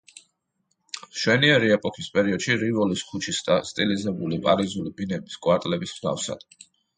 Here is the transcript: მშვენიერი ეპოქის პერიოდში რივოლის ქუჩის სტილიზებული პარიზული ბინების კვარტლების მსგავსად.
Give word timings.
მშვენიერი 1.09 1.67
ეპოქის 1.75 2.07
პერიოდში 2.15 2.57
რივოლის 2.63 3.03
ქუჩის 3.09 3.43
სტილიზებული 3.73 4.41
პარიზული 4.49 4.95
ბინების 5.03 5.39
კვარტლების 5.45 5.95
მსგავსად. 5.95 6.49